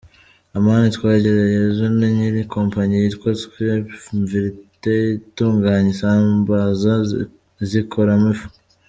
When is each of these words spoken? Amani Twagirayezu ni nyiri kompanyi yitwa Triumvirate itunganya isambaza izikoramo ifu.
Amani 0.57 0.87
Twagirayezu 0.95 1.83
ni 1.97 2.07
nyiri 2.15 2.41
kompanyi 2.55 2.93
yitwa 3.03 3.29
Triumvirate 3.43 4.95
itunganya 5.17 5.89
isambaza 5.95 6.91
izikoramo 7.63 8.29
ifu. 8.35 8.47